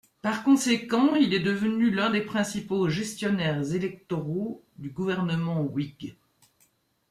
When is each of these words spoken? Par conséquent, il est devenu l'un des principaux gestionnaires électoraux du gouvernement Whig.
Par 0.23 0.43
conséquent, 0.43 1.13
il 1.13 1.31
est 1.31 1.39
devenu 1.39 1.91
l'un 1.91 2.09
des 2.09 2.21
principaux 2.21 2.89
gestionnaires 2.89 3.71
électoraux 3.75 4.65
du 4.77 4.89
gouvernement 4.89 5.61
Whig. 5.61 6.15